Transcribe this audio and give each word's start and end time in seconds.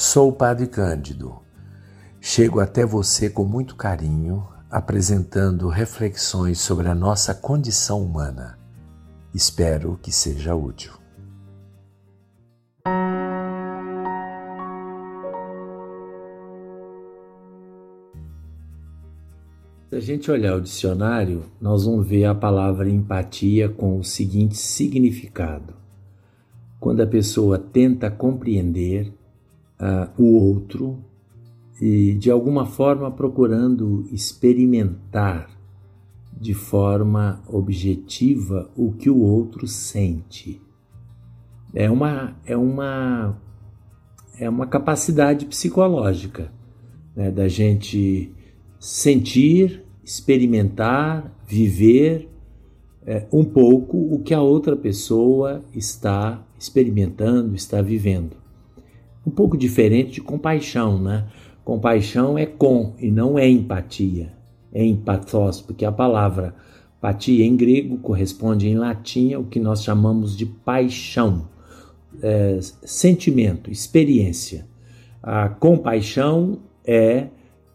Sou 0.00 0.28
o 0.28 0.32
Padre 0.32 0.68
Cândido. 0.68 1.40
Chego 2.20 2.60
até 2.60 2.86
você 2.86 3.28
com 3.28 3.44
muito 3.44 3.74
carinho, 3.74 4.46
apresentando 4.70 5.66
reflexões 5.68 6.60
sobre 6.60 6.86
a 6.86 6.94
nossa 6.94 7.34
condição 7.34 8.00
humana. 8.00 8.56
Espero 9.34 9.98
que 10.00 10.12
seja 10.12 10.54
útil. 10.54 10.92
Se 19.90 19.96
a 19.96 20.00
gente 20.00 20.30
olhar 20.30 20.54
o 20.54 20.60
dicionário, 20.60 21.42
nós 21.60 21.84
vamos 21.84 22.06
ver 22.06 22.26
a 22.26 22.36
palavra 22.36 22.88
empatia 22.88 23.68
com 23.68 23.98
o 23.98 24.04
seguinte 24.04 24.56
significado: 24.58 25.74
quando 26.78 27.00
a 27.00 27.06
pessoa 27.06 27.58
tenta 27.58 28.08
compreender 28.08 29.17
uh, 29.80 30.22
o 30.22 30.36
outro 30.36 30.98
e, 31.80 32.14
de 32.14 32.30
alguma 32.30 32.66
forma, 32.66 33.10
procurando 33.10 34.06
experimentar 34.12 35.50
de 36.40 36.54
forma 36.54 37.42
objetiva 37.48 38.70
o 38.76 38.92
que 38.92 39.10
o 39.10 39.18
outro 39.18 39.66
sente. 39.66 40.60
É 41.74 41.90
uma, 41.90 42.36
é 42.44 42.56
uma, 42.56 43.40
é 44.38 44.48
uma 44.48 44.66
capacidade 44.66 45.46
psicológica 45.46 46.52
né, 47.14 47.30
da 47.30 47.48
gente 47.48 48.32
sentir, 48.78 49.84
experimentar, 50.04 51.36
viver 51.46 52.28
é, 53.04 53.26
um 53.32 53.44
pouco 53.44 53.96
o 53.96 54.20
que 54.20 54.32
a 54.32 54.40
outra 54.40 54.76
pessoa 54.76 55.64
está 55.74 56.46
experimentando, 56.58 57.54
está 57.54 57.82
vivendo. 57.82 58.36
Um 59.28 59.30
pouco 59.30 59.58
diferente 59.58 60.12
de 60.12 60.20
compaixão, 60.22 60.98
né? 60.98 61.26
Compaixão 61.62 62.38
é 62.38 62.46
com 62.46 62.94
e 62.98 63.10
não 63.10 63.38
é 63.38 63.46
empatia. 63.46 64.32
É 64.72 64.82
empathos, 64.82 65.60
porque 65.60 65.84
a 65.84 65.92
palavra 65.92 66.54
patia 66.98 67.44
em 67.44 67.54
grego 67.54 67.98
corresponde 67.98 68.66
em 68.66 68.74
latim 68.74 69.34
ao 69.34 69.44
que 69.44 69.60
nós 69.60 69.84
chamamos 69.84 70.34
de 70.34 70.46
paixão, 70.46 71.46
é, 72.22 72.58
sentimento, 72.82 73.70
experiência. 73.70 74.66
A 75.22 75.50
compaixão 75.50 76.60
é 76.82 77.26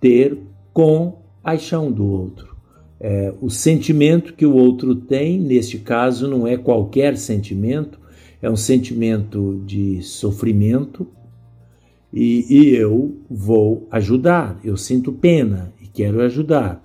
ter 0.00 0.38
compaixão 0.72 1.90
do 1.90 2.06
outro. 2.06 2.56
É, 3.00 3.34
o 3.40 3.50
sentimento 3.50 4.34
que 4.34 4.46
o 4.46 4.54
outro 4.54 4.94
tem, 4.94 5.40
neste 5.40 5.78
caso, 5.78 6.28
não 6.28 6.46
é 6.46 6.56
qualquer 6.56 7.16
sentimento, 7.16 7.98
é 8.40 8.48
um 8.48 8.54
sentimento 8.54 9.60
de 9.66 10.00
sofrimento 10.00 11.08
e, 12.12 12.46
e 12.48 12.74
eu 12.74 13.16
vou 13.30 13.86
ajudar, 13.90 14.58
eu 14.64 14.76
sinto 14.76 15.12
pena 15.12 15.72
e 15.80 15.86
quero 15.86 16.20
ajudar. 16.22 16.84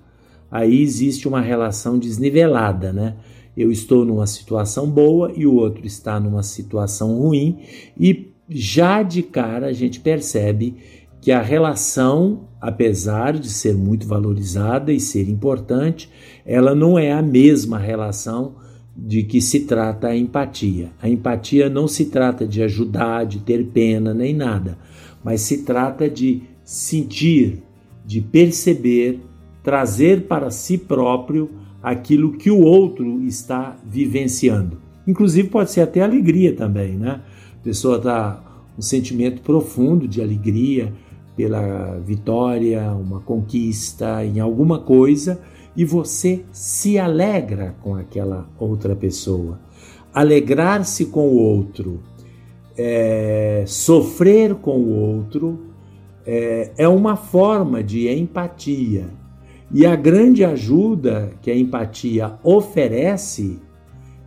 Aí 0.50 0.80
existe 0.80 1.26
uma 1.26 1.40
relação 1.40 1.98
desnivelada, 1.98 2.92
né? 2.92 3.16
Eu 3.56 3.72
estou 3.72 4.04
numa 4.04 4.26
situação 4.26 4.88
boa 4.88 5.32
e 5.34 5.46
o 5.46 5.54
outro 5.54 5.86
está 5.86 6.20
numa 6.20 6.42
situação 6.42 7.16
ruim, 7.18 7.58
e 7.98 8.32
já 8.48 9.02
de 9.02 9.22
cara 9.22 9.66
a 9.66 9.72
gente 9.72 9.98
percebe 9.98 10.76
que 11.20 11.32
a 11.32 11.42
relação, 11.42 12.48
apesar 12.60 13.36
de 13.36 13.48
ser 13.48 13.74
muito 13.74 14.06
valorizada 14.06 14.92
e 14.92 15.00
ser 15.00 15.28
importante, 15.28 16.08
ela 16.44 16.74
não 16.74 16.98
é 16.98 17.10
a 17.10 17.22
mesma 17.22 17.78
relação 17.78 18.54
de 18.96 19.22
que 19.24 19.40
se 19.40 19.60
trata 19.60 20.08
a 20.08 20.16
empatia. 20.16 20.90
A 21.02 21.08
empatia 21.08 21.68
não 21.68 21.88
se 21.88 22.06
trata 22.06 22.46
de 22.46 22.62
ajudar, 22.62 23.26
de 23.26 23.40
ter 23.40 23.64
pena, 23.66 24.14
nem 24.14 24.32
nada, 24.32 24.78
mas 25.26 25.40
se 25.40 25.64
trata 25.64 26.08
de 26.08 26.44
sentir, 26.62 27.60
de 28.04 28.20
perceber, 28.20 29.20
trazer 29.60 30.28
para 30.28 30.52
si 30.52 30.78
próprio 30.78 31.50
aquilo 31.82 32.34
que 32.34 32.48
o 32.48 32.60
outro 32.60 33.20
está 33.24 33.76
vivenciando. 33.84 34.78
Inclusive 35.04 35.48
pode 35.48 35.72
ser 35.72 35.80
até 35.80 36.00
alegria 36.00 36.54
também, 36.54 36.92
né? 36.92 37.22
A 37.60 37.64
pessoa 37.64 37.96
está 37.96 38.40
um 38.78 38.80
sentimento 38.80 39.42
profundo 39.42 40.06
de 40.06 40.22
alegria 40.22 40.92
pela 41.36 41.98
vitória, 41.98 42.92
uma 42.92 43.18
conquista 43.18 44.24
em 44.24 44.38
alguma 44.38 44.78
coisa 44.78 45.40
e 45.76 45.84
você 45.84 46.44
se 46.52 47.00
alegra 47.00 47.74
com 47.82 47.96
aquela 47.96 48.48
outra 48.60 48.94
pessoa. 48.94 49.58
Alegrar-se 50.14 51.06
com 51.06 51.26
o 51.26 51.34
outro, 51.34 52.00
é, 52.76 53.64
sofrer 53.66 54.54
com 54.54 54.78
o 54.78 54.90
outro, 54.90 55.58
é, 56.26 56.72
é 56.76 56.88
uma 56.88 57.16
forma 57.16 57.82
de 57.82 58.08
empatia. 58.08 59.08
E 59.72 59.84
a 59.84 59.96
grande 59.96 60.44
ajuda 60.44 61.32
que 61.42 61.50
a 61.50 61.56
empatia 61.56 62.38
oferece 62.42 63.60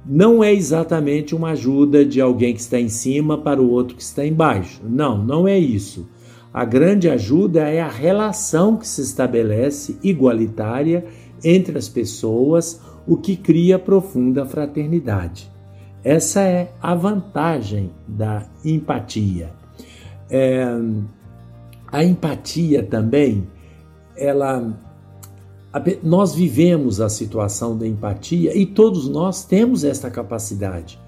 não 0.05 0.43
é 0.43 0.53
exatamente 0.53 1.35
uma 1.35 1.51
ajuda 1.51 2.03
de 2.03 2.19
alguém 2.19 2.53
que 2.53 2.59
está 2.59 2.79
em 2.79 2.89
cima 2.89 3.37
para 3.37 3.61
o 3.61 3.69
outro 3.69 3.95
que 3.95 4.01
está 4.01 4.25
embaixo. 4.25 4.81
Não, 4.83 5.23
não 5.23 5.47
é 5.47 5.57
isso. 5.57 6.07
A 6.53 6.65
grande 6.65 7.07
ajuda 7.07 7.69
é 7.69 7.79
a 7.79 7.87
relação 7.87 8.75
que 8.75 8.87
se 8.87 9.01
estabelece 9.01 9.97
igualitária 10.03 11.05
entre 11.43 11.77
as 11.77 11.87
pessoas, 11.87 12.81
o 13.07 13.15
que 13.15 13.35
cria 13.35 13.77
profunda 13.77 14.45
fraternidade. 14.45 15.49
Essa 16.03 16.41
é 16.41 16.73
a 16.81 16.95
vantagem 16.95 17.91
da 18.07 18.45
empatia. 18.63 19.51
É, 20.29 20.65
a 21.91 22.03
empatia 22.03 22.83
também, 22.83 23.47
ela, 24.15 24.77
nós 26.03 26.33
vivemos 26.33 27.01
a 27.01 27.09
situação 27.09 27.77
da 27.77 27.87
empatia 27.87 28.55
e 28.55 28.65
todos 28.65 29.09
nós 29.09 29.43
temos 29.43 29.83
esta 29.83 30.09
capacidade. 30.09 30.99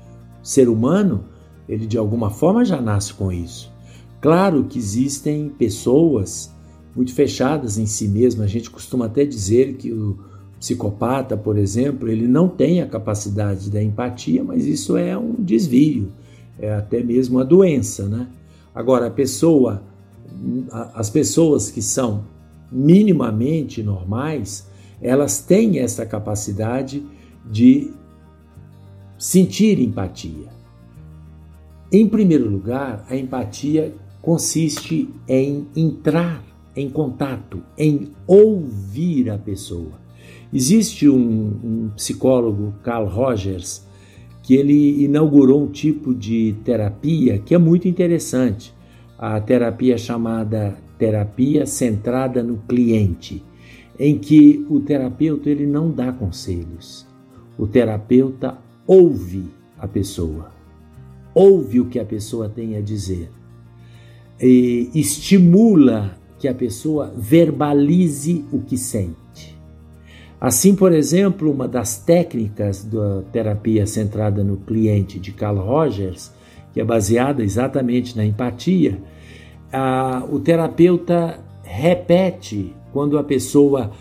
O 0.43 0.47
ser 0.47 0.67
humano, 0.67 1.23
ele 1.69 1.85
de 1.85 1.97
alguma 1.97 2.29
forma 2.29 2.65
já 2.65 2.81
nasce 2.81 3.13
com 3.13 3.31
isso. 3.31 3.71
Claro 4.19 4.65
que 4.65 4.77
existem 4.77 5.49
pessoas 5.49 6.51
muito 6.95 7.13
fechadas 7.13 7.77
em 7.77 7.85
si 7.85 8.07
mesmas. 8.07 8.45
A 8.45 8.49
gente 8.49 8.69
costuma 8.69 9.05
até 9.05 9.23
dizer 9.23 9.75
que 9.75 9.91
o 9.91 10.19
psicopata, 10.61 11.35
por 11.35 11.57
exemplo, 11.57 12.07
ele 12.07 12.27
não 12.27 12.47
tem 12.47 12.83
a 12.83 12.87
capacidade 12.87 13.71
da 13.71 13.81
empatia, 13.81 14.43
mas 14.43 14.63
isso 14.67 14.95
é 14.95 15.17
um 15.17 15.33
desvio, 15.39 16.11
é 16.59 16.71
até 16.71 17.01
mesmo 17.01 17.39
a 17.39 17.43
doença, 17.43 18.07
né? 18.07 18.27
Agora, 18.73 19.07
a 19.07 19.09
pessoa, 19.09 19.81
as 20.93 21.09
pessoas 21.09 21.71
que 21.71 21.81
são 21.81 22.25
minimamente 22.71 23.81
normais, 23.81 24.67
elas 25.01 25.41
têm 25.41 25.79
essa 25.79 26.05
capacidade 26.05 27.03
de 27.49 27.91
sentir 29.17 29.79
empatia. 29.79 30.49
Em 31.91 32.07
primeiro 32.07 32.47
lugar, 32.47 33.03
a 33.09 33.17
empatia 33.17 33.95
consiste 34.21 35.09
em 35.27 35.65
entrar 35.75 36.43
em 36.75 36.87
contato, 36.87 37.63
em 37.75 38.11
ouvir 38.27 39.31
a 39.31 39.39
pessoa. 39.39 39.99
Existe 40.53 41.07
um, 41.07 41.17
um, 41.63 41.89
psicólogo, 41.95 42.73
Carl 42.83 43.05
Rogers, 43.05 43.85
que 44.43 44.55
ele 44.55 45.03
inaugurou 45.03 45.63
um 45.63 45.67
tipo 45.67 46.13
de 46.13 46.55
terapia 46.63 47.37
que 47.37 47.55
é 47.55 47.57
muito 47.57 47.87
interessante. 47.87 48.73
A 49.17 49.39
terapia 49.39 49.97
chamada 49.97 50.77
terapia 50.97 51.65
centrada 51.65 52.43
no 52.43 52.57
cliente, 52.67 53.43
em 53.97 54.17
que 54.17 54.65
o 54.69 54.79
terapeuta 54.79 55.49
ele 55.49 55.65
não 55.65 55.89
dá 55.89 56.11
conselhos. 56.11 57.07
O 57.57 57.65
terapeuta 57.65 58.57
ouve 58.85 59.45
a 59.79 59.87
pessoa, 59.87 60.51
ouve 61.33 61.79
o 61.79 61.85
que 61.85 61.99
a 61.99 62.05
pessoa 62.05 62.49
tem 62.49 62.75
a 62.75 62.81
dizer, 62.81 63.31
estimula 64.93 66.17
que 66.39 66.47
a 66.47 66.53
pessoa 66.53 67.13
verbalize 67.15 68.43
o 68.51 68.61
que 68.61 68.77
sente. 68.77 69.59
Assim, 70.41 70.75
por 70.75 70.91
exemplo, 70.91 71.51
uma 71.51 71.67
das 71.67 71.99
técnicas 71.99 72.83
da 72.83 73.21
terapia 73.31 73.85
centrada 73.85 74.43
no 74.43 74.57
cliente 74.57 75.19
de 75.19 75.31
Carl 75.31 75.57
Rogers, 75.57 76.33
que 76.73 76.81
é 76.81 76.83
baseada 76.83 77.43
exatamente 77.43 78.17
na 78.17 78.25
empatia, 78.25 78.99
a, 79.71 80.23
o 80.31 80.39
terapeuta 80.39 81.39
repete 81.61 82.75
quando 82.91 83.19
a 83.19 83.23
pessoa 83.23 83.91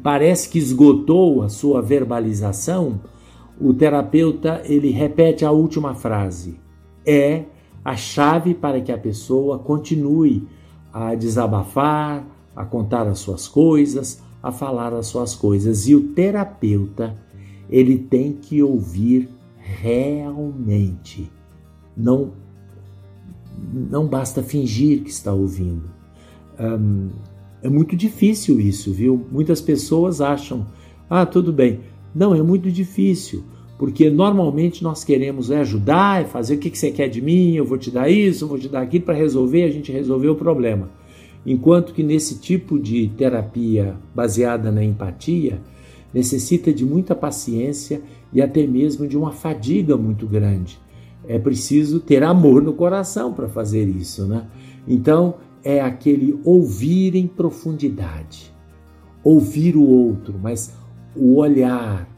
parece 0.00 0.48
que 0.48 0.58
esgotou 0.58 1.42
a 1.42 1.48
sua 1.48 1.82
verbalização, 1.82 3.00
o 3.60 3.74
terapeuta 3.74 4.62
ele 4.66 4.90
repete 4.90 5.44
a 5.44 5.50
última 5.50 5.96
frase. 5.96 6.60
É 7.04 7.42
a 7.84 7.96
chave 7.96 8.54
para 8.54 8.80
que 8.80 8.92
a 8.92 8.98
pessoa 8.98 9.58
continue 9.58 10.46
a 10.92 11.16
desabafar, 11.16 12.24
a 12.54 12.64
contar 12.64 13.08
as 13.08 13.18
suas 13.18 13.48
coisas, 13.48 14.22
a 14.42 14.52
falar 14.52 14.92
as 14.92 15.06
suas 15.06 15.34
coisas. 15.34 15.88
E 15.88 15.94
o 15.94 16.08
terapeuta, 16.08 17.16
ele 17.68 17.98
tem 17.98 18.32
que 18.32 18.62
ouvir 18.62 19.28
realmente, 19.58 21.30
não 21.96 22.32
não 23.90 24.06
basta 24.06 24.40
fingir 24.40 25.02
que 25.02 25.10
está 25.10 25.32
ouvindo. 25.32 25.90
É 27.60 27.68
muito 27.68 27.96
difícil 27.96 28.60
isso, 28.60 28.92
viu? 28.92 29.26
Muitas 29.32 29.60
pessoas 29.60 30.20
acham, 30.20 30.66
ah, 31.10 31.26
tudo 31.26 31.52
bem. 31.52 31.80
Não, 32.14 32.34
é 32.34 32.42
muito 32.42 32.70
difícil, 32.70 33.42
porque 33.76 34.08
normalmente 34.10 34.82
nós 34.82 35.04
queremos 35.04 35.50
é 35.50 35.58
ajudar, 35.58 36.22
é 36.22 36.24
fazer 36.24 36.54
o 36.54 36.58
que 36.58 36.76
você 36.76 36.90
quer 36.90 37.08
de 37.08 37.20
mim, 37.20 37.54
eu 37.54 37.64
vou 37.64 37.76
te 37.76 37.90
dar 37.90 38.08
isso, 38.08 38.44
eu 38.44 38.48
vou 38.48 38.58
te 38.58 38.68
dar 38.68 38.82
aquilo 38.82 39.04
para 39.04 39.14
resolver, 39.14 39.64
a 39.64 39.70
gente 39.70 39.90
resolver 39.90 40.28
o 40.28 40.36
problema. 40.36 40.88
Enquanto 41.46 41.92
que 41.92 42.02
nesse 42.02 42.38
tipo 42.38 42.78
de 42.78 43.08
terapia 43.16 43.96
baseada 44.14 44.70
na 44.70 44.84
empatia, 44.84 45.60
necessita 46.12 46.72
de 46.72 46.84
muita 46.84 47.14
paciência 47.14 48.02
e 48.32 48.42
até 48.42 48.66
mesmo 48.66 49.06
de 49.06 49.16
uma 49.16 49.32
fadiga 49.32 49.96
muito 49.96 50.26
grande. 50.26 50.78
É 51.26 51.38
preciso 51.38 52.00
ter 52.00 52.22
amor 52.22 52.62
no 52.62 52.72
coração 52.72 53.32
para 53.32 53.48
fazer 53.48 53.86
isso, 53.86 54.26
né? 54.26 54.46
Então, 54.86 55.34
é 55.62 55.80
aquele 55.80 56.38
ouvir 56.44 57.14
em 57.14 57.26
profundidade. 57.26 58.52
Ouvir 59.22 59.76
o 59.76 59.86
outro, 59.86 60.38
mas 60.40 60.74
o 61.14 61.36
olhar, 61.36 62.08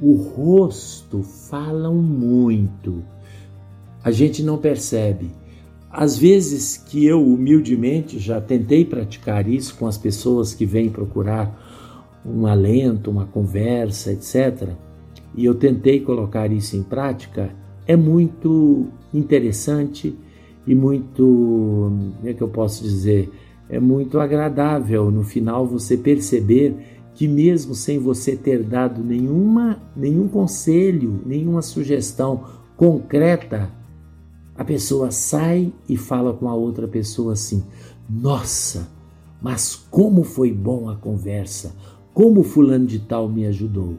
o 0.00 0.14
rosto 0.14 1.22
falam 1.22 1.96
muito. 1.96 3.02
A 4.04 4.10
gente 4.10 4.42
não 4.42 4.58
percebe. 4.58 5.30
Às 5.92 6.16
vezes 6.16 6.78
que 6.78 7.04
eu 7.04 7.22
humildemente 7.22 8.18
já 8.18 8.40
tentei 8.40 8.82
praticar 8.82 9.46
isso 9.46 9.76
com 9.76 9.86
as 9.86 9.98
pessoas 9.98 10.54
que 10.54 10.64
vêm 10.64 10.88
procurar 10.88 11.54
um 12.24 12.46
alento, 12.46 13.10
uma 13.10 13.26
conversa, 13.26 14.10
etc. 14.10 14.70
E 15.36 15.44
eu 15.44 15.54
tentei 15.54 16.00
colocar 16.00 16.50
isso 16.50 16.76
em 16.76 16.82
prática, 16.82 17.54
é 17.86 17.94
muito 17.94 18.86
interessante 19.12 20.16
e 20.66 20.74
muito, 20.74 21.22
como 22.16 22.28
é 22.28 22.32
que 22.32 22.42
eu 22.42 22.48
posso 22.48 22.82
dizer, 22.82 23.30
é 23.68 23.78
muito 23.78 24.18
agradável 24.18 25.10
no 25.10 25.22
final 25.22 25.66
você 25.66 25.96
perceber 25.96 26.74
que 27.14 27.28
mesmo 27.28 27.74
sem 27.74 27.98
você 27.98 28.34
ter 28.34 28.62
dado 28.62 29.04
nenhuma, 29.04 29.78
nenhum 29.94 30.26
conselho, 30.26 31.20
nenhuma 31.26 31.60
sugestão 31.60 32.44
concreta, 32.76 33.70
a 34.56 34.64
pessoa 34.64 35.10
sai 35.10 35.72
e 35.88 35.96
fala 35.96 36.32
com 36.32 36.48
a 36.48 36.54
outra 36.54 36.86
pessoa 36.86 37.32
assim: 37.32 37.64
"Nossa, 38.08 38.88
mas 39.40 39.74
como 39.74 40.22
foi 40.22 40.52
bom 40.52 40.88
a 40.88 40.96
conversa, 40.96 41.74
como 42.12 42.42
fulano 42.42 42.86
de 42.86 42.98
tal 42.98 43.28
me 43.28 43.46
ajudou". 43.46 43.96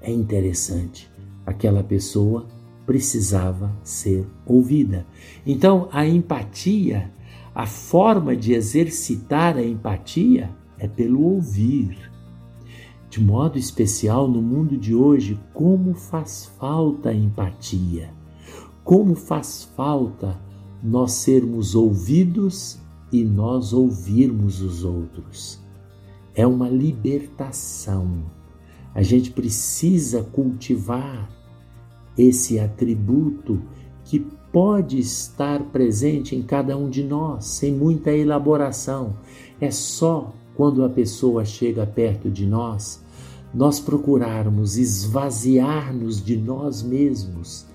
É 0.00 0.10
interessante. 0.10 1.10
Aquela 1.44 1.82
pessoa 1.82 2.46
precisava 2.86 3.72
ser 3.82 4.26
ouvida. 4.46 5.06
Então, 5.46 5.88
a 5.92 6.06
empatia, 6.06 7.10
a 7.54 7.66
forma 7.66 8.34
de 8.34 8.52
exercitar 8.52 9.56
a 9.56 9.62
empatia 9.62 10.50
é 10.78 10.88
pelo 10.88 11.22
ouvir. 11.22 12.10
De 13.08 13.20
modo 13.20 13.58
especial 13.58 14.26
no 14.26 14.40
mundo 14.40 14.76
de 14.76 14.94
hoje, 14.94 15.38
como 15.52 15.94
faz 15.94 16.50
falta 16.58 17.10
a 17.10 17.14
empatia, 17.14 18.10
como 18.84 19.14
faz 19.14 19.64
falta 19.76 20.38
nós 20.82 21.12
sermos 21.12 21.74
ouvidos 21.74 22.78
e 23.12 23.22
nós 23.22 23.72
ouvirmos 23.72 24.60
os 24.60 24.84
outros. 24.84 25.60
É 26.34 26.46
uma 26.46 26.68
libertação. 26.68 28.24
A 28.94 29.02
gente 29.02 29.30
precisa 29.30 30.22
cultivar 30.22 31.30
esse 32.18 32.58
atributo 32.58 33.62
que 34.04 34.18
pode 34.52 34.98
estar 34.98 35.62
presente 35.64 36.34
em 36.34 36.42
cada 36.42 36.76
um 36.76 36.90
de 36.90 37.02
nós, 37.04 37.44
sem 37.46 37.72
muita 37.72 38.10
elaboração. 38.10 39.16
É 39.60 39.70
só 39.70 40.32
quando 40.54 40.84
a 40.84 40.88
pessoa 40.88 41.44
chega 41.44 41.86
perto 41.86 42.30
de 42.30 42.44
nós, 42.44 43.02
nós 43.54 43.78
procurarmos 43.78 44.76
esvaziar-nos 44.76 46.22
de 46.22 46.36
nós 46.36 46.82
mesmos 46.82 47.66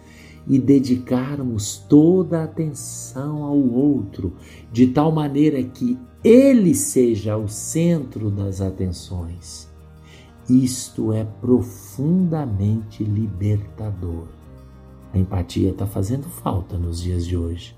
e 0.47 0.57
dedicarmos 0.57 1.77
toda 1.89 2.41
a 2.41 2.43
atenção 2.45 3.43
ao 3.43 3.57
outro, 3.57 4.33
de 4.71 4.87
tal 4.87 5.11
maneira 5.11 5.61
que 5.61 5.97
ele 6.23 6.73
seja 6.73 7.37
o 7.37 7.47
centro 7.47 8.31
das 8.31 8.61
atenções. 8.61 9.69
Isto 10.49 11.11
é 11.11 11.25
profundamente 11.25 13.03
libertador. 13.03 14.27
A 15.13 15.17
empatia 15.17 15.71
está 15.71 15.85
fazendo 15.85 16.23
falta 16.23 16.77
nos 16.77 17.01
dias 17.01 17.25
de 17.25 17.35
hoje. 17.35 17.75